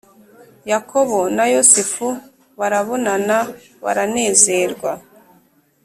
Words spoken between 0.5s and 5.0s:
Yakobo na Yosefu barabonana baranezerwa